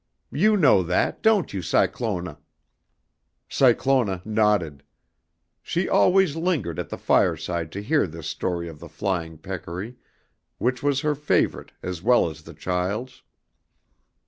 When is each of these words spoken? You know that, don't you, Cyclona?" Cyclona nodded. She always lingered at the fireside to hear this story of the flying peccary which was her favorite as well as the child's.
You 0.31 0.57
know 0.57 0.81
that, 0.81 1.21
don't 1.21 1.53
you, 1.53 1.61
Cyclona?" 1.61 2.39
Cyclona 3.47 4.23
nodded. 4.25 4.81
She 5.61 5.87
always 5.87 6.35
lingered 6.35 6.79
at 6.79 6.89
the 6.89 6.97
fireside 6.97 7.71
to 7.73 7.83
hear 7.83 8.07
this 8.07 8.25
story 8.25 8.67
of 8.67 8.79
the 8.79 8.89
flying 8.89 9.37
peccary 9.37 9.97
which 10.57 10.81
was 10.81 11.01
her 11.01 11.13
favorite 11.13 11.71
as 11.83 12.01
well 12.01 12.27
as 12.31 12.41
the 12.41 12.55
child's. 12.55 13.21